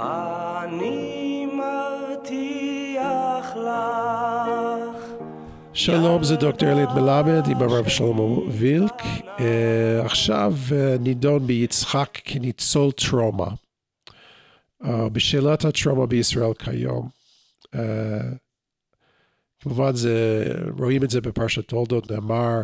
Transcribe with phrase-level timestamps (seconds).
[0.00, 2.76] אני מבטיח
[3.56, 5.02] לך.
[5.72, 9.02] שלום, זה דוקטור אלית מלמד עם הרב שלמה וילק.
[9.02, 9.40] Uh,
[10.04, 13.48] עכשיו uh, נידון ביצחק כניצול טראומה.
[14.82, 17.08] Uh, בשאלת הטראומה בישראל כיום.
[19.60, 20.44] כמובן זה,
[20.78, 22.60] רואים את זה בפרשת תולדות, נאמר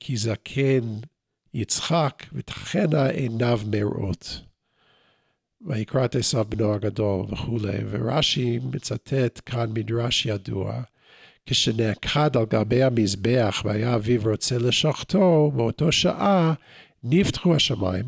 [0.00, 0.98] כי זקן
[1.54, 4.47] יצחק ותחנה עיניו מראות.
[5.66, 10.82] ויקרא את עשיו בנו הגדול וכולי, ורש"י מצטט כאן מדרש ידוע,
[11.46, 16.54] כשנעקד על גבי המזבח והיה אביו רוצה לשחטו, באותו שעה
[17.04, 18.04] נפתחו השמיים,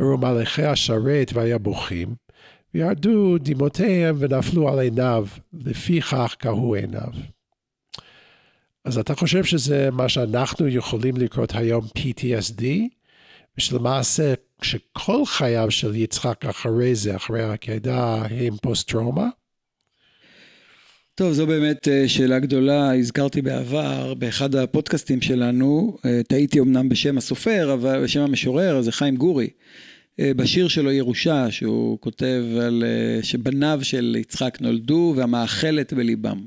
[0.00, 2.14] וראו מלאכי השרת והיה בוכים,
[2.74, 7.12] וירדו דמעותיהם ונפלו על עיניו, לפיכך קהו עיניו.
[8.84, 12.64] אז אתה חושב שזה מה שאנחנו יכולים לקרות היום PTSD?
[13.58, 19.28] ושלמעשה שכל חייו של יצחק אחרי זה, אחרי העקדה, הם פוסט-טראומה?
[21.14, 22.94] טוב, זו באמת אה, שאלה גדולה.
[22.94, 29.16] הזכרתי בעבר, באחד הפודקאסטים שלנו, אה, טעיתי אמנם בשם הסופר, אבל בשם המשורר, זה חיים
[29.16, 29.50] גורי.
[30.20, 32.84] אה, בשיר שלו ירושה, שהוא כותב על
[33.22, 36.40] שבניו של יצחק נולדו והמאכלת בליבם.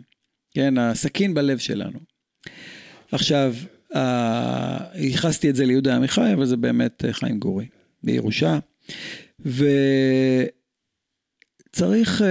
[0.51, 1.99] כן, הסכין בלב שלנו.
[3.11, 3.55] עכשיו,
[4.95, 7.65] ייחסתי את זה ליהודה עמיחי, אבל זה באמת חיים גורי,
[8.03, 8.59] בירושה.
[11.71, 12.23] וצריך,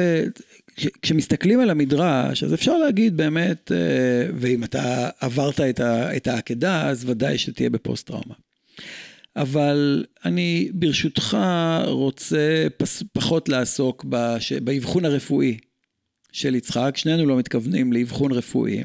[1.03, 3.73] כשמסתכלים על המדרש, אז אפשר להגיד באמת,
[4.37, 5.61] ואם אתה עברת
[6.17, 8.35] את העקדה, אז ודאי שתהיה בפוסט טראומה.
[9.37, 11.37] אבל אני ברשותך
[11.87, 14.05] רוצה פס, פחות לעסוק
[14.65, 15.59] באבחון הרפואי
[16.33, 18.85] של יצחק, שנינו לא מתכוונים לאבחון רפואי.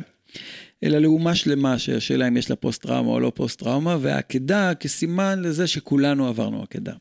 [0.84, 5.42] אלא לאומה שלמה שהשאלה אם יש לה פוסט טראומה או לא פוסט טראומה, והעקדה כסימן
[5.42, 6.94] לזה שכולנו עברנו עקדה.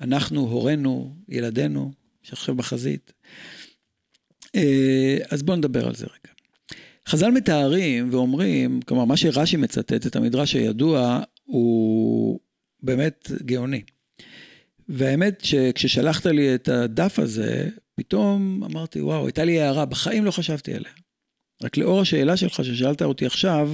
[0.00, 3.12] אנחנו, הורינו, ילדינו, שעכשיו בחזית.
[4.54, 6.32] אה, אז בואו נדבר על זה רגע.
[7.08, 12.40] חז"ל מתארים ואומרים, כלומר מה שרש"י מצטט, את המדרש הידוע, הוא
[12.82, 13.82] באמת גאוני.
[14.88, 20.74] והאמת שכששלחת לי את הדף הזה, פתאום אמרתי, וואו, הייתה לי הערה, בחיים לא חשבתי
[20.74, 20.92] עליה.
[21.64, 23.70] רק לאור השאלה שלך ששאלת אותי עכשיו,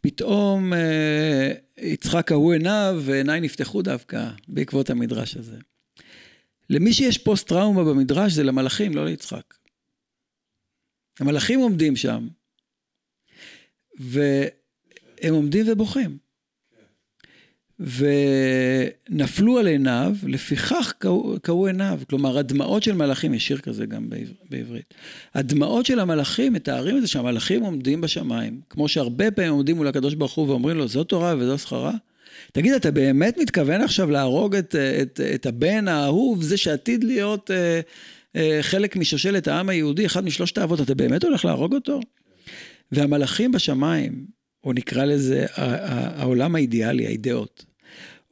[0.00, 5.56] פתאום אה, יצחק ההוא עיניו ועיניי נפתחו דווקא בעקבות המדרש הזה.
[6.70, 9.54] למי שיש פוסט טראומה במדרש זה למלאכים, לא ליצחק.
[11.20, 12.28] המלאכים עומדים שם,
[13.98, 16.27] והם עומדים ובוכים.
[17.80, 20.92] ונפלו על עיניו, לפיכך
[21.42, 22.00] קהו עיניו.
[22.10, 24.10] כלומר, הדמעות של מלאכים, יש שיר כזה גם
[24.50, 24.94] בעברית.
[25.34, 30.14] הדמעות של המלאכים מתארים את זה שהמלאכים עומדים בשמיים, כמו שהרבה פעמים עומדים מול הקדוש
[30.14, 31.92] ברוך הוא ואומרים לו, זו תורה וזו שכרה?
[32.52, 37.80] תגיד, אתה באמת מתכוון עכשיו להרוג את, את, את הבן האהוב, זה שעתיד להיות אה,
[38.36, 42.00] אה, חלק משושלת העם היהודי, אחד משלושת האבות, אתה באמת הולך להרוג אותו?
[42.92, 47.64] והמלאכים בשמיים, או נקרא לזה העולם האידיאלי, האידאות.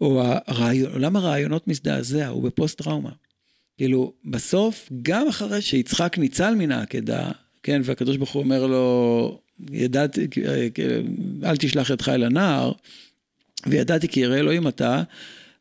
[0.01, 3.11] או הרעיון, עולם הרעיונות מזדעזע, הוא בפוסט טראומה.
[3.77, 7.31] כאילו, בסוף, גם אחרי שיצחק ניצל מן העקדה,
[7.63, 10.27] כן, והקדוש ברוך הוא אומר לו, ידעתי,
[11.45, 12.73] אל תשלח ידך אל הנער,
[13.67, 15.03] וידעתי כי ירא אלוהים אתה,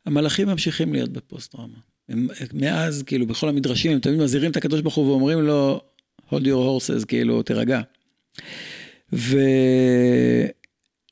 [0.05, 1.77] המלאכים ממשיכים להיות בפוסט טראומה.
[2.09, 5.81] הם, מאז, כאילו, בכל המדרשים, הם תמיד מזהירים את הקדוש ברוך הוא ואומרים לו,
[6.29, 7.81] hold your horses, כאילו, תירגע.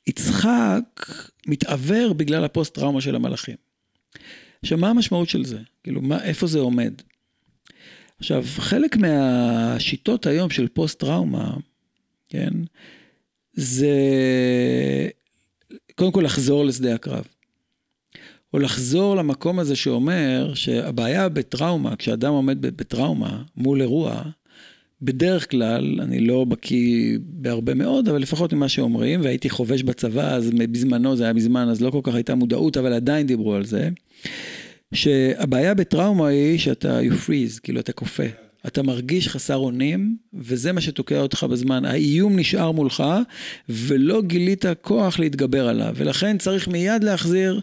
[0.06, 1.10] ויצחק,
[1.46, 3.56] מתעוור בגלל הפוסט טראומה של המלאכים.
[4.62, 5.58] עכשיו, מה המשמעות של זה?
[5.82, 6.94] כאילו, מה, איפה זה עומד?
[8.18, 11.56] עכשיו, חלק מהשיטות היום של פוסט טראומה,
[12.28, 12.50] כן,
[13.52, 13.88] זה
[15.94, 17.24] קודם כל לחזור לשדה הקרב.
[18.54, 24.22] או לחזור למקום הזה שאומר שהבעיה בטראומה, כשאדם עומד בטראומה מול אירוע,
[25.04, 30.50] בדרך כלל, אני לא בקיא בהרבה מאוד, אבל לפחות ממה שאומרים, והייתי חובש בצבא, אז
[30.50, 33.88] בזמנו, זה היה מזמן, אז לא כל כך הייתה מודעות, אבל עדיין דיברו על זה,
[34.94, 38.24] שהבעיה בטראומה היא שאתה, you freeze, כאילו אתה כופה.
[38.66, 41.84] אתה מרגיש חסר אונים, וזה מה שתוקע אותך בזמן.
[41.84, 43.04] האיום נשאר מולך,
[43.68, 45.92] ולא גילית כוח להתגבר עליו.
[45.96, 47.60] ולכן צריך מיד להחזיר,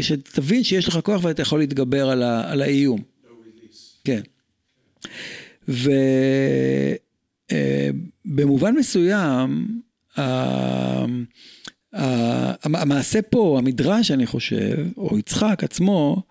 [0.00, 3.00] שתבין שיש לך כוח ואתה יכול להתגבר על, ה, על האיום.
[4.04, 4.20] כן.
[8.28, 9.80] ובמובן מסוים,
[12.62, 16.22] המעשה פה, המדרש, אני חושב, או יצחק עצמו,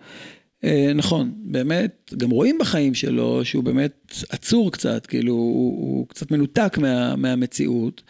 [0.63, 6.31] אה, נכון, באמת, גם רואים בחיים שלו שהוא באמת עצור קצת, כאילו, הוא, הוא קצת
[6.31, 8.01] מנותק מה, מהמציאות,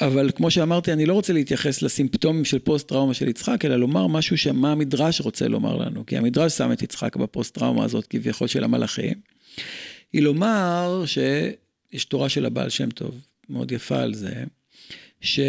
[0.00, 4.38] אבל כמו שאמרתי, אני לא רוצה להתייחס לסימפטומים של פוסט-טראומה של יצחק, אלא לומר משהו
[4.38, 6.06] שמה המדרש רוצה לומר לנו.
[6.06, 9.14] כי המדרש שם את יצחק בפוסט-טראומה הזאת כביכול של המלאכים.
[10.12, 14.44] היא לומר שיש תורה של הבעל שם טוב, מאוד יפה על זה,
[15.20, 15.40] ש...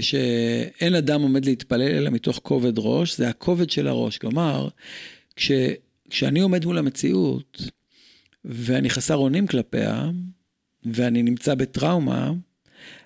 [0.00, 4.18] שאין אדם עומד להתפלל אלא מתוך כובד ראש, זה הכובד של הראש.
[4.18, 4.68] כלומר,
[5.36, 5.52] כש...
[6.10, 7.62] כשאני עומד מול המציאות,
[8.44, 10.10] ואני חסר אונים כלפיה,
[10.84, 12.32] ואני נמצא בטראומה,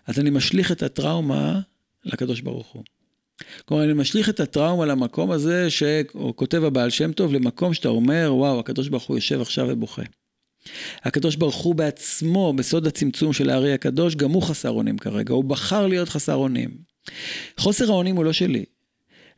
[0.07, 1.61] אז אני משליך את הטראומה
[2.05, 2.83] לקדוש ברוך הוא.
[3.65, 8.61] כלומר, אני משליך את הטראומה למקום הזה, שכותב הבעל שם טוב, למקום שאתה אומר, וואו,
[8.61, 10.03] הקדוש ברוך הוא יושב עכשיו ובוכה.
[11.03, 15.45] הקדוש ברוך הוא בעצמו, בסוד הצמצום של הארי הקדוש, גם הוא חסר אונים כרגע, הוא
[15.45, 16.71] בחר להיות חסר אונים.
[17.59, 18.65] חוסר האונים הוא לא שלי,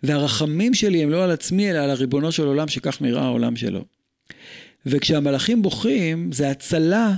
[0.02, 3.84] והרחמים שלי הם לא על עצמי, אלא על הריבונו של עולם, שכך נראה העולם שלו.
[4.87, 7.14] וכשהמלאכים בוכים, זה הצלה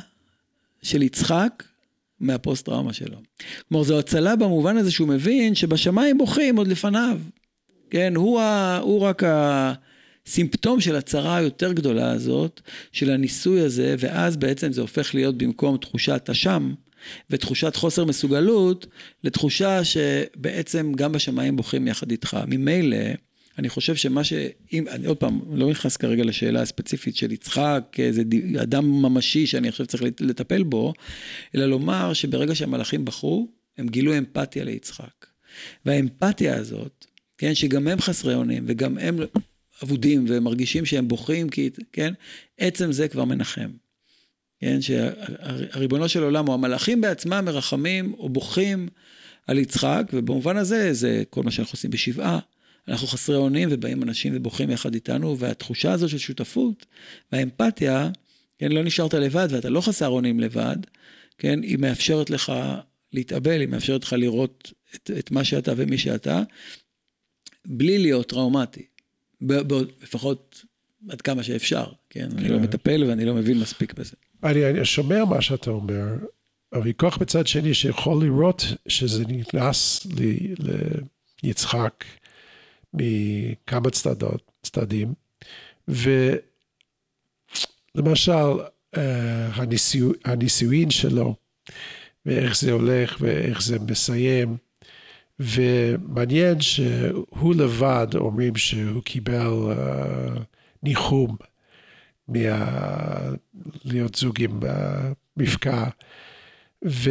[0.83, 1.65] של יצחק
[2.21, 3.19] מהפוסט-טראומה שלו.
[3.69, 7.19] כלומר, זו הצלה במובן הזה שהוא מבין שבשמיים בוכים עוד לפניו.
[7.91, 12.61] כן, הוא, ה, הוא רק הסימפטום של הצרה היותר גדולה הזאת,
[12.93, 16.75] של הניסוי הזה, ואז בעצם זה הופך להיות במקום תחושת אשם
[17.31, 18.87] ותחושת חוסר מסוגלות,
[19.25, 22.37] לתחושה שבעצם גם בשמיים בוכים יחד איתך.
[22.47, 22.97] ממילא,
[23.59, 24.33] אני חושב שמה ש...
[24.73, 28.23] אם, אני עוד פעם, לא נכנס כרגע לשאלה הספציפית של יצחק, כאיזה
[28.63, 30.93] אדם ממשי שאני עכשיו צריך לטפל בו,
[31.55, 35.27] אלא לומר שברגע שהמלאכים בחרו, הם גילו אמפתיה ליצחק.
[35.87, 37.07] והאמפתיה הזאת,
[37.39, 39.19] כן, שגם הם חסרי אונים וגם הם
[39.83, 42.13] אבודים ומרגישים שהם בוכים, כי, כן,
[42.59, 43.71] עצם זה כבר מנחם.
[44.61, 48.89] כן, שהריבונו של עולם, או המלאכים בעצמם מרחמים או בוכים
[49.47, 52.39] על יצחק, ובמובן הזה זה כל מה שאנחנו עושים בשבעה.
[52.89, 56.87] אנחנו חסרי אונים ובאים אנשים ובוכים יחד איתנו, והתחושה הזו של שותפות
[57.33, 58.11] והאמפתיה,
[58.59, 60.77] כן, לא נשארת לבד ואתה לא חסר אונים לבד,
[61.39, 62.53] כן, היא מאפשרת לך
[63.13, 66.43] להתאבל, היא מאפשרת לך לראות את, את מה שאתה ומי שאתה,
[67.67, 68.87] בלי להיות טראומטי,
[70.03, 70.65] לפחות
[71.09, 72.29] עד כמה שאפשר, כן?
[72.31, 72.39] כן.
[72.39, 72.63] אני לא כן.
[72.63, 74.17] מטפל ואני לא מבין מספיק בזה.
[74.45, 76.07] אני, אני שומע מה שאתה אומר,
[76.73, 80.07] אבל כוח בצד שני שיכול לראות שזה נכנס
[81.43, 82.05] ליצחק.
[82.95, 85.15] מכמה צדדות, צדדים,
[87.95, 88.33] ולמשל,
[88.97, 89.49] אה,
[90.25, 91.35] הנישואין שלו,
[92.27, 94.57] ואיך זה הולך ואיך זה מסיים,
[95.41, 100.41] ומעניין שהוא לבד אומרים שהוא קיבל uh,
[100.83, 101.37] ניחום
[102.29, 103.35] מה...
[103.85, 104.67] להיות זוג עם uh,
[105.37, 105.85] מפקע,
[106.85, 107.11] ו...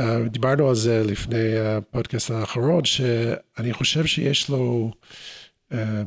[0.00, 4.90] אה, דיברנו על זה לפני הפודקאסט האחרון, שאני חושב שיש לו,
[5.72, 6.02] אה,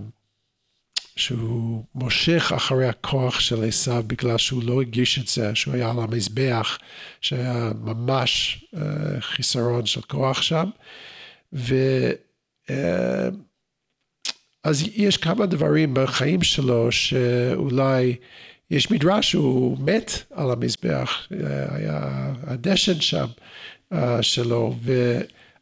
[1.16, 6.00] שהוא מושך אחרי הכוח של עשיו בגלל שהוא לא הרגיש את זה, שהוא היה על
[6.00, 6.78] המזבח,
[7.22, 10.69] שהיה ממש אה, חיסרון של כוח שם.
[11.54, 11.75] ו...
[14.63, 18.16] אז יש כמה דברים בחיים שלו שאולי
[18.72, 21.28] יש מדרש שהוא מת על המזבח,
[21.69, 23.25] היה הדשן שם.
[23.94, 24.75] אה, שלו,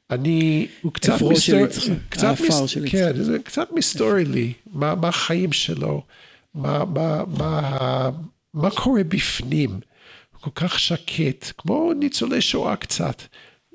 [0.09, 1.63] ואני, הוא קצת מסתורי,
[2.09, 2.77] קצת מס...
[2.89, 6.03] כן, זה קצת מסתורי לי, מה, מה החיים שלו,
[6.55, 8.09] מה, מה, מה,
[8.53, 13.21] מה קורה בפנים, הוא כל כך שקט, כמו ניצולי שואה קצת,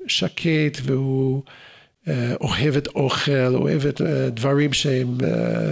[0.07, 1.41] שקט והוא...
[2.05, 2.09] Uh,
[2.41, 5.17] אוהב את אוכל, אוהב את uh, דברים שהם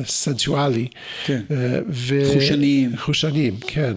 [0.05, 0.87] סנסואלי.
[1.25, 1.41] כן,
[1.89, 2.21] ו...
[2.33, 2.97] חושניים.
[2.97, 3.93] חושניים, כן.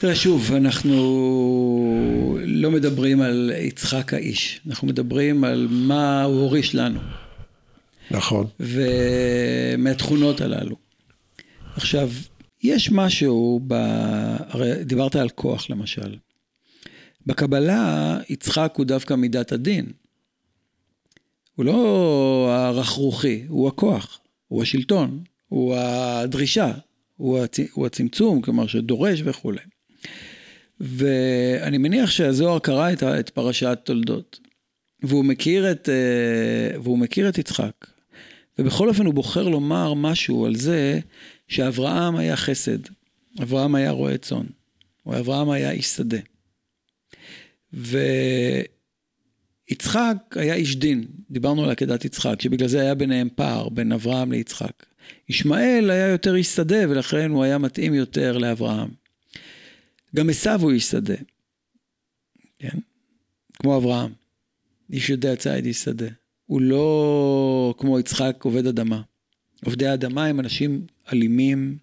[0.00, 7.00] תראה, שוב, אנחנו לא מדברים על יצחק האיש, אנחנו מדברים על מה הוא הוריש לנו.
[8.10, 8.46] נכון.
[8.60, 10.76] ומהתכונות הללו.
[11.76, 12.10] עכשיו,
[12.62, 13.74] יש משהו, ב...
[14.48, 16.16] הרי דיברת על כוח למשל.
[17.26, 19.86] בקבלה, יצחק הוא דווקא מידת הדין.
[21.54, 26.72] הוא לא הרכרוכי, הוא הכוח, הוא השלטון, הוא הדרישה,
[27.16, 27.58] הוא, הצ...
[27.72, 29.60] הוא הצמצום, כלומר שדורש וכולי.
[30.80, 34.40] ואני מניח שהזוהר קרא את, את פרשת תולדות,
[35.02, 37.86] והוא מכיר את, אה, והוא מכיר את יצחק.
[38.58, 41.00] ובכל אופן הוא בוחר לומר משהו על זה
[41.48, 42.78] שאברהם היה חסד,
[43.42, 44.44] אברהם היה רועה צאן,
[45.06, 46.18] או אברהם היה איש שדה.
[49.68, 54.32] ויצחק היה איש דין, דיברנו על עקדת יצחק, שבגלל זה היה ביניהם פער, בין אברהם
[54.32, 54.86] ליצחק.
[55.28, 58.99] ישמעאל היה יותר איש שדה, ולכן הוא היה מתאים יותר לאברהם.
[60.16, 61.14] גם עשו הוא איש שדה,
[62.58, 62.78] כן?
[63.52, 64.12] כמו אברהם,
[64.92, 66.08] איש יודע ציד איש שדה.
[66.46, 69.02] הוא לא כמו יצחק עובד אדמה.
[69.64, 71.78] עובדי האדמה הם אנשים אלימים,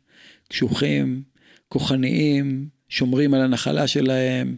[0.48, 1.24] קשוחים,
[1.70, 4.56] כוחניים, שומרים על הנחלה שלהם,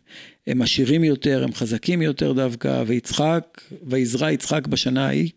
[0.47, 5.29] הם עשירים יותר, הם חזקים יותר דווקא, ויצחק, ויזרע יצחק בשנה ההיא,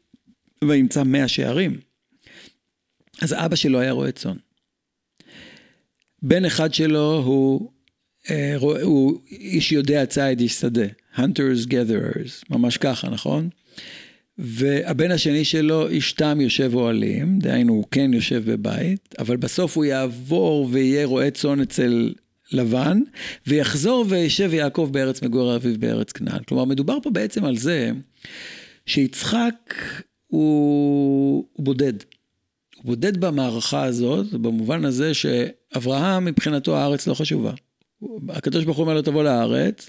[0.64, 1.80] וימצא מאה שערים.
[3.22, 4.36] אז אבא שלו היה רועה צאן.
[6.22, 7.70] בן אחד שלו הוא,
[8.82, 10.86] הוא איש יודע ציד, איש שדה.
[11.16, 13.48] Hunters Gatherers, ממש ככה, נכון?
[14.38, 19.84] והבן השני שלו, איש תם יושב אוהלים, דהיינו הוא כן יושב בבית, אבל בסוף הוא
[19.84, 22.12] יעבור ויהיה רועה צאן אצל
[22.52, 23.00] לבן,
[23.46, 26.42] ויחזור וישב יעקב בארץ מגור אביו בארץ כנען.
[26.42, 27.90] כלומר, מדובר פה בעצם על זה
[28.86, 29.74] שיצחק
[30.26, 31.92] הוא, הוא בודד.
[32.76, 37.52] הוא בודד במערכה הזאת, במובן הזה שאברהם מבחינתו הארץ לא חשובה.
[38.28, 39.88] הקדוש ברוך הוא אומר לו תבוא לארץ,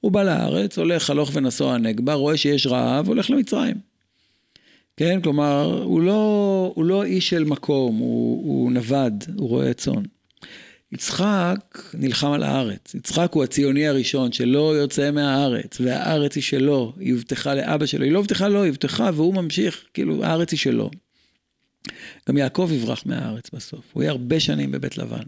[0.00, 3.76] הוא בא לארץ, הולך הלוך ונסוע הנגבה, רואה שיש רעב, הולך למצרים.
[4.96, 10.02] כן, כלומר, הוא לא, הוא לא איש של מקום, הוא, הוא נווד, הוא רועה צאן.
[10.92, 12.94] יצחק נלחם על הארץ.
[12.94, 18.04] יצחק הוא הציוני הראשון שלא יוצא מהארץ, והארץ היא שלו, היא הובטחה לאבא שלו.
[18.04, 20.90] היא לא הובטחה לו, היא הובטחה והוא ממשיך, כאילו, הארץ היא שלו.
[22.28, 25.22] גם יעקב יברח מהארץ בסוף, הוא יהיה הרבה שנים בבית לבן.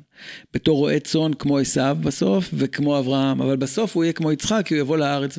[0.54, 4.74] בתור רועה צאן כמו עשיו בסוף, וכמו אברהם, אבל בסוף הוא יהיה כמו יצחק, כי
[4.74, 5.38] הוא יבוא לארץ.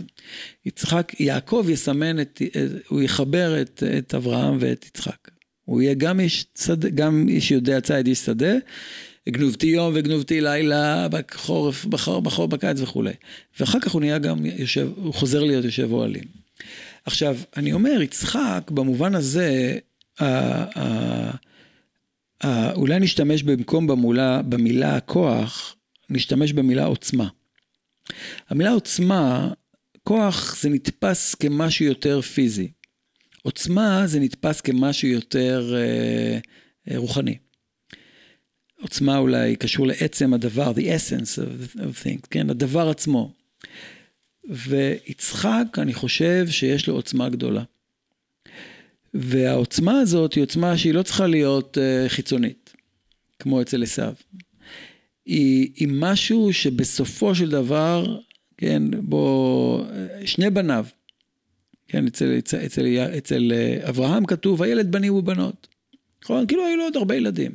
[0.66, 2.42] יצחק, יעקב יסמן את,
[2.88, 5.32] הוא יחבר את, את אברהם ואת יצחק.
[5.66, 8.54] הוא יהיה גם איש שדה, גם איש יודע ציד איש שדה,
[9.30, 13.14] גנובתי יום וגנובתי לילה, בחורף, בחור, בחור, בקיץ וכולי.
[13.60, 16.24] ואחר כך הוא נהיה גם יושב, הוא חוזר להיות יושב אוהלים.
[17.06, 19.78] עכשיו, אני אומר, יצחק, במובן הזה,
[22.76, 25.76] אולי נשתמש במקום במולה, במילה כוח,
[26.10, 27.28] נשתמש במילה עוצמה.
[28.50, 29.54] המילה עוצמה,
[30.04, 32.72] כוח זה נתפס כמשהו יותר פיזי.
[33.44, 36.40] עוצמה זה נתפס כמשהו יותר אה,
[36.92, 37.38] אה רוחני.
[38.82, 43.34] עוצמה אולי קשור לעצם הדבר, the essence of, of things, כן, הדבר עצמו.
[44.50, 47.64] ויצחק, אני חושב שיש לו עוצמה גדולה.
[49.16, 52.74] והעוצמה הזאת היא עוצמה שהיא לא צריכה להיות uh, חיצונית,
[53.40, 54.14] כמו אצל עשיו.
[55.26, 58.20] היא, היא משהו שבסופו של דבר,
[58.58, 59.86] כן, בו,
[60.26, 60.86] שני בניו,
[61.88, 65.68] כן, אצל, אצל, אצל, אצל אה, אברהם כתוב, הילד בנים ובנות.
[66.24, 66.48] נכון?
[66.48, 67.52] כאילו היו לו עוד הרבה ילדים.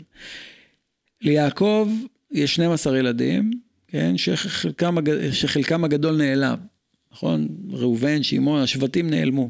[1.23, 1.89] ליעקב
[2.33, 3.51] יש 12 ילדים,
[3.89, 4.95] כן, שחלקם,
[5.33, 6.57] שחלקם הגדול נעלם,
[7.13, 7.49] נכון?
[7.71, 9.49] ראובן, שמעון, השבטים נעלמו.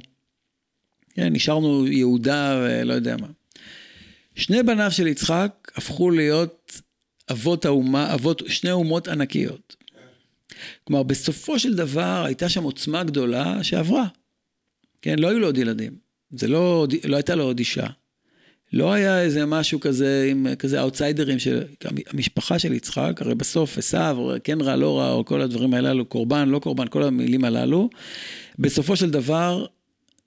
[1.14, 3.26] כן, נשארנו יהודה ולא יודע מה.
[4.34, 6.80] שני בניו של יצחק הפכו להיות
[7.30, 9.76] אבות האומה, אבות, שני אומות ענקיות.
[10.84, 14.06] כלומר, בסופו של דבר הייתה שם עוצמה גדולה שעברה.
[15.02, 15.92] כן, לא היו לו עוד ילדים.
[16.30, 17.86] זה לא, לא הייתה לו עוד אישה.
[18.72, 21.62] לא היה איזה משהו כזה עם כזה אאוטסיידרים של
[22.06, 26.48] המשפחה של יצחק, הרי בסוף עשיו, כן רע, לא רע, או כל הדברים הללו, קורבן,
[26.48, 27.90] לא קורבן, כל המילים הללו.
[28.58, 29.66] בסופו של דבר,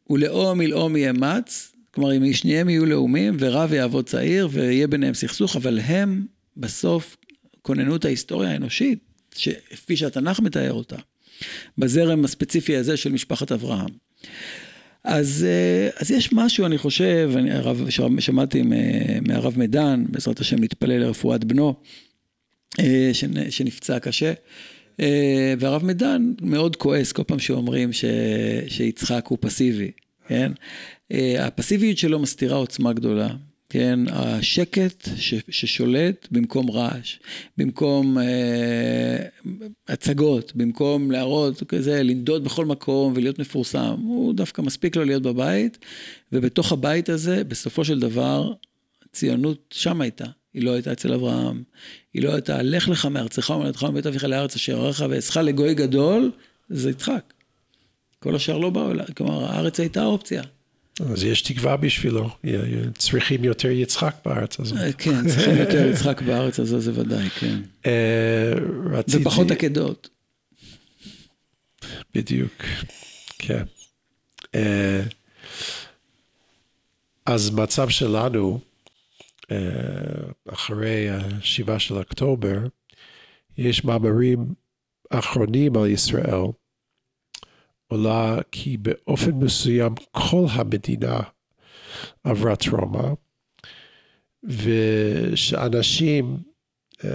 [0.10, 5.80] ולאום ילאום יאמץ, כלומר, אם שניהם יהיו לאומים, ורב יעבוד צעיר, ויהיה ביניהם סכסוך, אבל
[5.80, 6.26] הם
[6.58, 7.18] בסוף
[7.62, 9.00] כוננו את ההיסטוריה האנושית,
[9.70, 10.96] כפי שהתנ"ך מתאר אותה,
[11.78, 13.90] בזרם הספציפי הזה של משפחת אברהם.
[15.04, 18.64] אז, אה, אז יש משהו, אני חושב, אני הרב, שמעתי
[19.22, 21.76] מהרב מדן, בעזרת השם נתפלל לרפואת בנו,
[22.80, 23.12] אה,
[23.50, 24.34] שנפצע קשה.
[25.00, 28.06] אה, והרב מדן מאוד כועס כל פעם שאומרים ש,
[28.68, 29.92] שיצחק הוא פסיבי,
[30.28, 30.52] כן?
[31.40, 33.36] הפסיביות שלו מסתירה עוצמה גדולה.
[33.74, 37.20] כן, השקט ש, ששולט במקום רעש,
[37.58, 39.18] במקום אה,
[39.88, 45.78] הצגות, במקום להראות כזה, לנדוד בכל מקום ולהיות מפורסם, הוא דווקא מספיק לו להיות בבית,
[46.32, 48.54] ובתוך הבית הזה, בסופו של דבר,
[49.12, 50.26] ציונות שם הייתה.
[50.54, 51.64] היא לא הייתה אצל אברהם,
[52.14, 56.32] היא לא הייתה, לך לך מארצך ומולדתך מבית אביך לארץ אשר עריך ואעשך לגוי גדול,
[56.70, 57.34] זה יצחק.
[58.20, 60.44] כל השאר לא באו אליי, כלומר, הארץ הייתה אופציה.
[61.00, 62.30] אז יש תקווה בשבילו,
[62.98, 64.78] צריכים יותר יצחק בארץ הזאת.
[64.78, 67.62] אה, כן, צריכים יותר יצחק בארץ הזאת, זה ודאי, כן.
[67.86, 68.54] אה,
[69.08, 70.10] ופחות עקדות.
[72.16, 72.64] בדיוק,
[73.40, 73.64] כן.
[74.56, 75.02] אה,
[77.26, 78.60] אז מצב שלנו,
[80.54, 82.58] אחרי השבעה של אוקטובר,
[83.58, 84.54] יש מאמרים
[85.10, 86.42] אחרונים על ישראל,
[87.88, 91.20] עולה כי באופן מסוים כל המדינה
[92.24, 93.14] עברה טראומה,
[94.44, 96.38] ושאנשים
[96.98, 97.06] uh,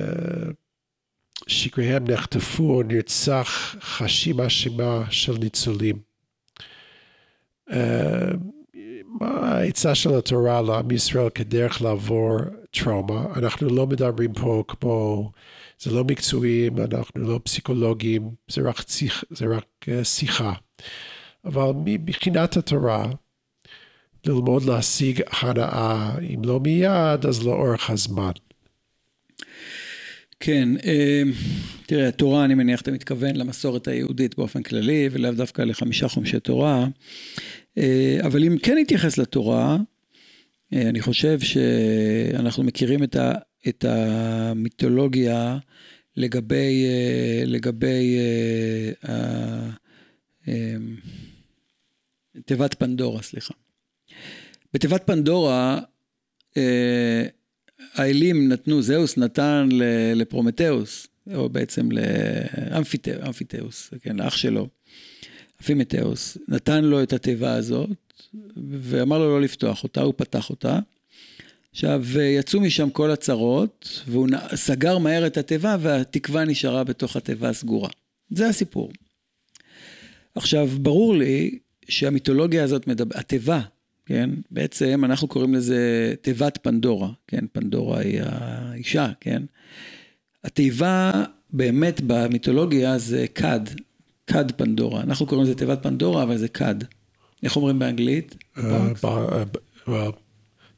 [1.47, 5.99] שקריהם נחטפו או נרצח חשים אשמה של ניצולים.
[9.21, 12.39] העצה של התורה לעם ישראל כדרך לעבור
[12.71, 13.27] טראומה?
[13.37, 15.31] אנחנו לא מדברים פה כמו
[15.81, 20.53] זה לא מקצועיים, אנחנו לא פסיכולוגים, זה רק, שיח, זה רק uh, שיחה.
[21.45, 23.07] אבל מבחינת התורה,
[24.27, 28.31] ללמוד להשיג הנאה, אם לא מיד, אז לאורך הזמן.
[30.41, 31.23] כן, אה,
[31.87, 36.87] תראה, התורה, אני מניח, אתה מתכוון למסורת היהודית באופן כללי, ולאו דווקא לחמישה חומשי תורה.
[37.79, 39.77] אה, אבל אם כן נתייחס לתורה,
[40.73, 43.33] אה, אני חושב שאנחנו מכירים את, ה,
[43.69, 45.59] את המיתולוגיה
[46.17, 46.87] לגבי,
[47.47, 48.19] לגבי
[52.45, 53.55] תיבת פנדורה, סליחה.
[54.75, 55.81] בתיבת פנדורה,
[57.95, 59.69] האלים נתנו, זהוס נתן
[60.15, 64.69] לפרומטאוס, או בעצם לאמפיתאוס, כן, לאח שלו,
[65.63, 68.23] אפימטאוס, נתן לו את התיבה הזאת,
[68.81, 70.79] ואמר לו לא לפתוח אותה, הוא פתח אותה.
[71.71, 77.91] עכשיו, יצאו משם כל הצרות, והוא סגר מהר את התיבה, והתקווה נשארה בתוך התיבה הסגורה.
[78.31, 78.91] זה הסיפור.
[80.35, 83.61] עכשיו, ברור לי שהמיתולוגיה הזאת, מדבר, התיבה
[84.09, 84.31] כן?
[84.51, 87.45] בעצם אנחנו קוראים לזה תיבת פנדורה, כן?
[87.53, 89.43] פנדורה היא האישה, כן?
[90.45, 93.61] התיבה באמת במיתולוגיה זה כד,
[94.29, 95.01] כד פנדורה.
[95.01, 96.75] אנחנו קוראים לזה תיבת פנדורה, אבל זה כד.
[97.43, 98.37] איך אומרים באנגלית?
[98.59, 98.93] אה,
[99.89, 100.09] אה,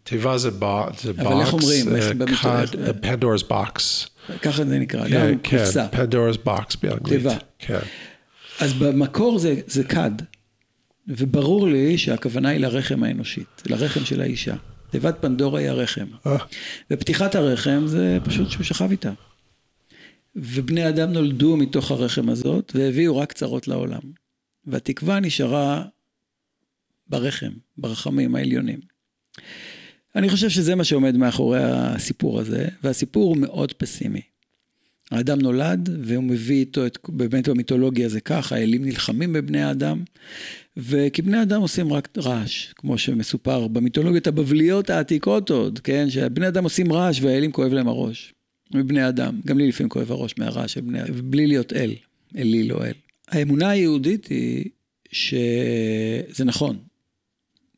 [0.02, 1.86] תיבה זה box, אבל איך אומרים?
[3.02, 4.06] Pandora's box.
[4.42, 5.88] ככה זה נקרא, גם כן, קופסה.
[5.88, 7.08] Pandora's box באנגלית.
[7.08, 7.34] תיבה.
[7.58, 7.78] כן.
[8.60, 10.10] אז במקור זה כד.
[11.08, 14.54] וברור לי שהכוונה היא לרחם האנושית, לרחם של האישה.
[14.90, 16.06] תיבת פנדורה היא הרחם.
[16.26, 16.36] אה.
[16.90, 19.10] ופתיחת הרחם זה פשוט שהוא שכב איתה.
[20.36, 24.00] ובני אדם נולדו מתוך הרחם הזאת והביאו רק צרות לעולם.
[24.64, 25.84] והתקווה נשארה
[27.06, 28.80] ברחם, ברחמים העליונים.
[30.16, 34.20] אני חושב שזה מה שעומד מאחורי הסיפור הזה, והסיפור הוא מאוד פסימי.
[35.10, 40.02] האדם נולד והוא מביא איתו את, באמת במיתולוגיה זה כך, האלים נלחמים בבני האדם,
[40.76, 46.64] וכי בני אדם עושים רק רעש, כמו שמסופר במיתולוגיות הבבליות העתיקות עוד, כן, שבני אדם
[46.64, 48.34] עושים רעש והאלים כואב להם הראש,
[48.70, 51.94] מבני אדם, גם לי לפעמים כואב הראש מהרעש של בני בלי להיות אל,
[52.36, 52.92] אלי לא אל.
[53.28, 54.64] האמונה היהודית היא
[55.12, 56.78] שזה נכון,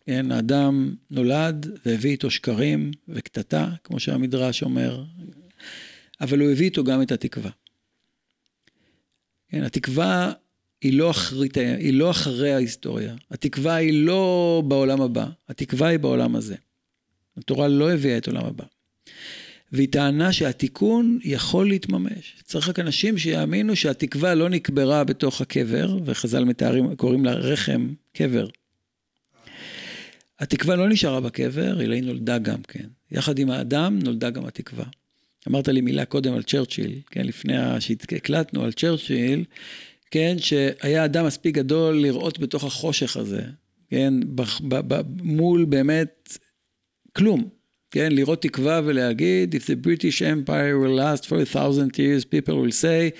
[0.07, 5.05] כן, האדם נולד והביא איתו שקרים וקטטה, כמו שהמדרש אומר,
[6.21, 7.51] אבל הוא הביא איתו גם את התקווה.
[9.49, 10.33] כן, התקווה
[10.81, 16.37] היא לא, אחרית, היא לא אחרי ההיסטוריה, התקווה היא לא בעולם הבא, התקווה היא בעולם
[16.37, 16.57] הזה.
[17.37, 18.65] התורה לא הביאה את עולם הבא.
[19.73, 22.37] והיא טענה שהתיקון יכול להתממש.
[22.45, 28.47] צריך רק אנשים שיאמינו שהתקווה לא נקברה בתוך הקבר, וחז"ל מתארים, קוראים לה רחם קבר.
[30.39, 32.87] התקווה לא נשארה בקבר, אלא היא נולדה גם כן.
[33.11, 34.85] יחד עם האדם נולדה גם התקווה.
[35.49, 39.45] אמרת לי מילה קודם על צ'רצ'יל, כן, לפני שהקלטנו על צ'רצ'יל,
[40.11, 43.43] כן, שהיה אדם מספיק גדול לראות בתוך החושך הזה,
[43.91, 46.39] כן, ב, ב, ב, מול באמת
[47.13, 47.49] כלום,
[47.93, 52.55] כן, לראות תקווה ולהגיד, If the British Empire will last for a thousand years, people
[52.55, 53.13] will say,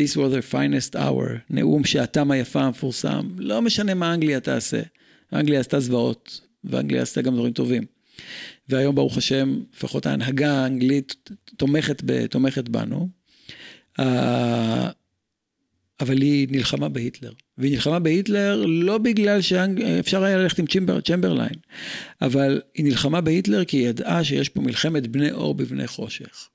[0.00, 4.80] This was their finest hour, נאום שעתם היפה המפורסם, לא משנה מה אנגליה תעשה,
[5.32, 7.84] אנגליה עשתה זוועות, ואנגליה עשתה גם דברים טובים.
[8.68, 13.08] והיום ברוך השם, לפחות ההנהגה האנגלית תומכת, ב, תומכת בנו.
[16.00, 17.32] אבל היא נלחמה בהיטלר.
[17.58, 21.54] והיא נלחמה בהיטלר לא בגלל שאפשר היה ללכת עם צ'מבר, צ'מברליין,
[22.22, 26.48] אבל היא נלחמה בהיטלר כי היא ידעה שיש פה מלחמת בני אור בבני חושך.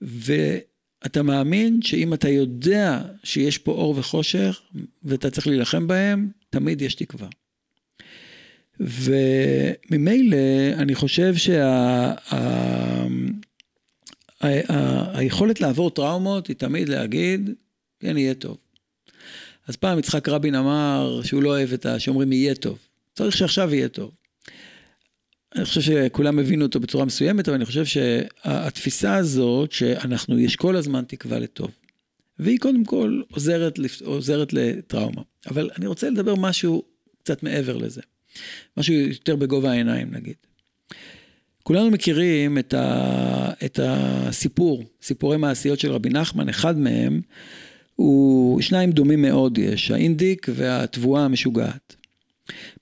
[0.00, 4.60] ואתה מאמין שאם אתה יודע שיש פה אור וחושך,
[5.02, 7.28] ואתה צריך להילחם בהם, תמיד יש תקווה.
[8.80, 10.36] וממילא
[10.72, 12.14] אני חושב שה,
[15.60, 17.50] לעבור טראומות היא תמיד להגיד,
[18.00, 18.56] כן, יהיה טוב.
[19.66, 21.98] אז פעם יצחק רבין אמר שהוא לא אוהב את ה...
[21.98, 22.78] שאומרים יהיה טוב.
[23.14, 24.10] צריך שעכשיו יהיה טוב.
[25.56, 30.76] אני חושב שכולם הבינו אותו בצורה מסוימת, אבל אני חושב שהתפיסה הזאת, שאנחנו, יש כל
[30.76, 31.70] הזמן תקווה לטוב.
[32.38, 35.22] והיא קודם כל עוזרת, עוזרת לטראומה.
[35.50, 36.82] אבל אני רוצה לדבר משהו
[37.22, 38.00] קצת מעבר לזה.
[38.76, 40.34] משהו יותר בגובה העיניים נגיד.
[41.62, 47.20] כולנו מכירים את, ה, את הסיפור, סיפורי מעשיות של רבי נחמן, אחד מהם
[48.60, 51.96] שניים דומים מאוד יש, האינדיק והתבואה המשוגעת.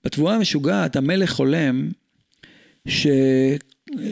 [0.05, 1.91] בתבואה המשוגעת המלך חולם
[2.89, 3.07] ש,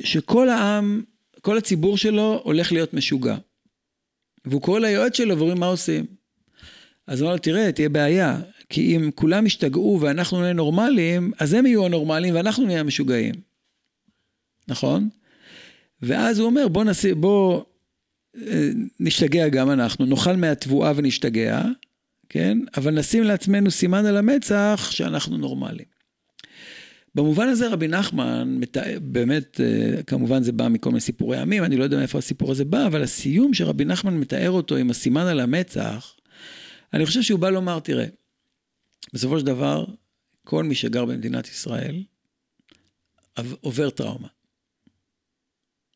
[0.05, 1.03] שכל העם,
[1.41, 3.37] כל הציבור שלו הולך להיות משוגע.
[4.45, 6.05] והוא קורא ליועץ שלו ואומרים מה עושים.
[7.07, 11.53] אז הוא אומר לו, תראה, תהיה בעיה, כי אם כולם ישתגעו ואנחנו נהיה נורמליים, אז
[11.53, 13.35] הם יהיו הנורמליים ואנחנו נהיה המשוגעים.
[14.69, 15.09] נכון?
[16.03, 17.05] ואז הוא אומר, בוא, נס...
[17.07, 17.63] בוא
[19.01, 21.63] נשתגע גם אנחנו, נאכל מהתבואה ונשתגע,
[22.29, 22.59] כן?
[22.77, 25.95] אבל נשים לעצמנו סימן על המצח שאנחנו נורמלים.
[27.15, 28.61] במובן הזה רבי נחמן,
[29.03, 32.65] באמת, אה, כמובן זה בא מכל מיני סיפורי עמים, אני לא יודע מאיפה הסיפור הזה
[32.65, 36.15] בא, אבל הסיום שרבי נחמן מתאר אותו עם הסימן על המצח,
[36.95, 38.07] אני חושב שהוא בא לומר, תראה,
[39.13, 39.85] בסופו של דבר,
[40.45, 42.03] כל מי שגר במדינת ישראל
[43.61, 44.29] עובר טראומה.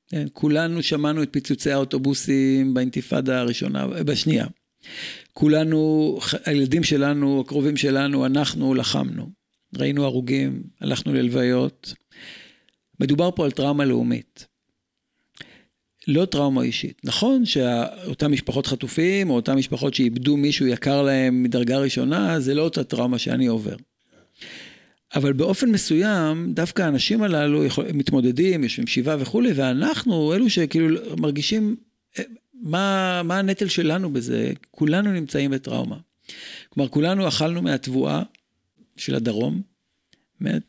[0.09, 4.47] כן, כולנו שמענו את פיצוצי האוטובוסים באינתיפאדה הראשונה, בשנייה.
[5.33, 9.31] כולנו, הילדים שלנו, הקרובים שלנו, אנחנו לחמנו.
[9.77, 11.95] ראינו הרוגים, הלכנו ללוויות.
[13.01, 14.47] מדובר פה על טראומה לאומית.
[16.09, 17.01] לא טראומה אישית.
[17.05, 22.63] נכון שאותן משפחות חטופים, או אותן משפחות שאיבדו מישהו יקר להם מדרגה ראשונה, זה לא
[22.63, 23.77] אותה טראומה שאני עובר.
[25.15, 31.77] אבל באופן מסוים, דווקא האנשים הללו יכול, מתמודדים, יושבים שבעה וכולי, ואנחנו, אלו שכאילו מרגישים,
[32.19, 32.25] אה,
[32.63, 34.53] מה, מה הנטל שלנו בזה?
[34.71, 35.97] כולנו נמצאים בטראומה.
[36.69, 38.23] כלומר, כולנו אכלנו מהתבואה
[38.97, 39.63] של הדרום,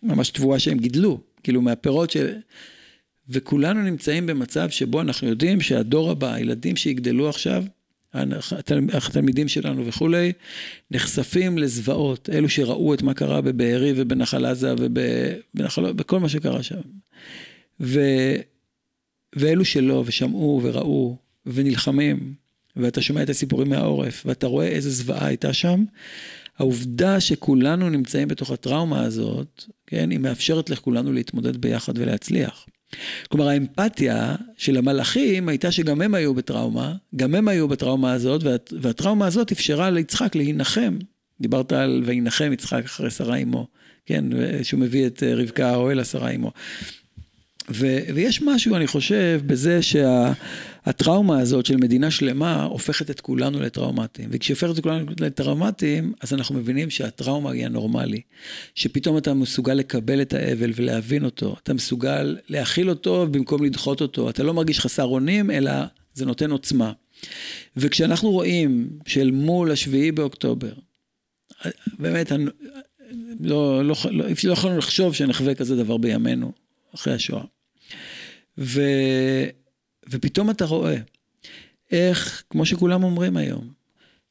[0.03, 2.35] ממש תבואה שהם גידלו, כאילו מהפירות של...
[3.29, 7.63] וכולנו נמצאים במצב שבו אנחנו יודעים שהדור הבא, הילדים שיגדלו עכשיו,
[8.93, 10.31] התלמידים שלנו וכולי,
[10.91, 16.81] נחשפים לזוועות, אלו שראו את מה קרה בבארי ובנחל עזה ובכל מה שקרה שם.
[17.79, 17.99] ו,
[19.35, 22.33] ואלו שלא, ושמעו וראו ונלחמים,
[22.75, 25.83] ואתה שומע את הסיפורים מהעורף, ואתה רואה איזה זוועה הייתה שם,
[26.57, 32.65] העובדה שכולנו נמצאים בתוך הטראומה הזאת, כן, היא מאפשרת לכולנו להתמודד ביחד ולהצליח.
[33.29, 38.43] כלומר, האמפתיה של המלאכים הייתה שגם הם היו בטראומה, גם הם היו בטראומה הזאת,
[38.81, 40.97] והטראומה הזאת אפשרה ליצחק להינחם.
[41.41, 43.67] דיברת על וינחם יצחק אחרי שרה אמו,
[44.05, 44.25] כן,
[44.63, 46.51] שהוא מביא את רבקה האוהל לשרה אמו.
[47.71, 53.61] ו, ויש משהו, אני חושב, בזה שהטראומה שה, הזאת של מדינה שלמה הופכת את כולנו
[53.61, 54.29] לטראומטיים.
[54.31, 58.21] וכשהיא הופכת את כולנו לטראומטיים, אז אנחנו מבינים שהטראומה היא הנורמלי.
[58.75, 61.55] שפתאום אתה מסוגל לקבל את האבל ולהבין אותו.
[61.63, 64.29] אתה מסוגל להכיל אותו במקום לדחות אותו.
[64.29, 65.71] אתה לא מרגיש חסר אונים, אלא
[66.13, 66.91] זה נותן עוצמה.
[67.77, 70.73] וכשאנחנו רואים שאל מול השביעי באוקטובר,
[71.99, 72.45] באמת, אני,
[73.39, 76.51] לא, לא, לא, לא יכולנו לחשוב שנחווה כזה דבר בימינו,
[76.95, 77.43] אחרי השואה.
[78.59, 78.81] ו...
[80.09, 80.95] ופתאום אתה רואה
[81.91, 83.69] איך, כמו שכולם אומרים היום,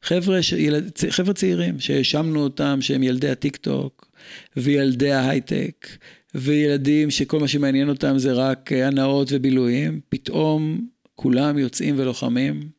[0.02, 0.52] חבר'ה, ש...
[0.52, 0.90] ילד...
[1.10, 4.10] חבר'ה צעירים שהאשמנו אותם שהם ילדי הטיק טוק
[4.56, 5.86] וילדי ההייטק
[6.34, 12.78] וילדים שכל מה שמעניין אותם זה רק הנאות ובילויים, פתאום כולם יוצאים ולוחמים.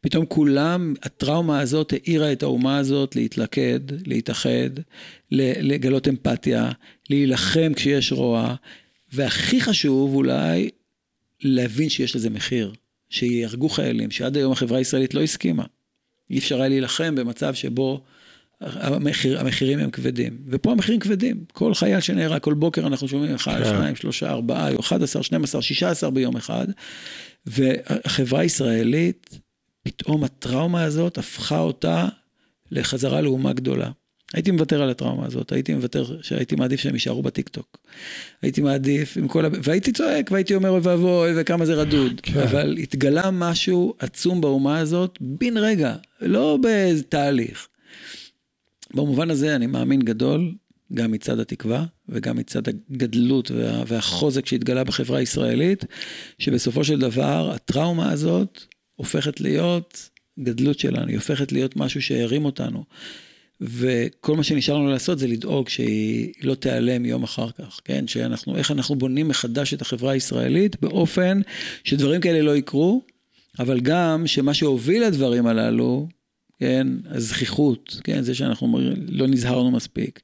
[0.00, 4.70] פתאום כולם, הטראומה הזאת העירה את האומה הזאת להתלכד, להתאחד,
[5.30, 6.70] לגלות אמפתיה,
[7.10, 8.54] להילחם כשיש רוע,
[9.12, 10.70] והכי חשוב אולי
[11.42, 12.72] להבין שיש לזה מחיר,
[13.08, 15.64] שיהרגו חיילים, שעד היום החברה הישראלית לא הסכימה.
[16.30, 18.04] אי אפשר היה להילחם במצב שבו
[18.60, 20.38] המחיר, המחירים הם כבדים.
[20.46, 21.44] ופה המחירים כבדים.
[21.52, 23.64] כל חייל שנהרג, כל בוקר אנחנו שומעים אחד, כן.
[23.64, 26.66] שניים, שלושה, ארבעה, או 11, 12, 16 ביום אחד.
[27.46, 29.38] והחברה הישראלית,
[29.82, 32.08] פתאום הטראומה הזאת הפכה אותה
[32.70, 33.90] לחזרה לאומה גדולה.
[34.34, 37.78] הייתי מוותר על הטראומה הזאת, הייתי מוותר, שהייתי מעדיף שהם יישארו בטיקטוק.
[38.42, 39.48] הייתי מעדיף עם כל ה...
[39.62, 42.20] והייתי צועק, והייתי אומר אוי ואבוי, וכמה זה רדוד.
[42.22, 42.40] כן.
[42.40, 47.68] אבל התגלה משהו עצום באומה הזאת, בן רגע, לא באיזה תהליך.
[48.94, 50.54] במובן הזה אני מאמין גדול,
[50.94, 55.84] גם מצד התקווה וגם מצד הגדלות וה, והחוזק שהתגלה בחברה הישראלית,
[56.38, 58.60] שבסופו של דבר הטראומה הזאת
[58.96, 62.84] הופכת להיות גדלות שלנו, היא הופכת להיות משהו שהרים אותנו.
[63.60, 68.06] וכל מה שנשאר לנו לעשות זה לדאוג שהיא לא תיעלם יום אחר כך, כן?
[68.06, 71.40] שאנחנו, איך אנחנו בונים מחדש את החברה הישראלית באופן
[71.84, 73.02] שדברים כאלה לא יקרו,
[73.58, 76.08] אבל גם שמה שהוביל לדברים הללו,
[76.58, 80.20] כן, הזכיחות, כן, זה שאנחנו לא נזהרנו מספיק,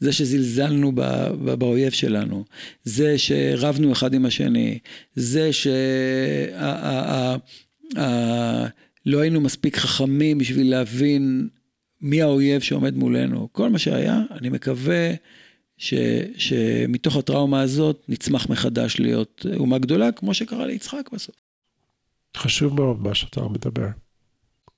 [0.00, 0.92] זה שזלזלנו
[1.58, 2.44] באויב שלנו,
[2.84, 4.78] זה שרבנו אחד עם השני,
[5.14, 5.70] זה שלא
[9.20, 11.48] היינו מספיק חכמים בשביל להבין
[12.00, 15.10] מי האויב שעומד מולנו, כל מה שהיה, אני מקווה
[15.76, 15.94] ש,
[16.36, 21.34] שמתוך הטראומה הזאת נצמח מחדש להיות אומה גדולה, כמו שקרה ליצחק בסוף.
[22.36, 23.88] חשוב מאוד מה שאתה מדבר.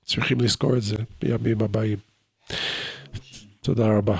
[0.05, 1.97] צריכים לזכור את זה בימים הבאים.
[3.61, 4.17] תודה רבה.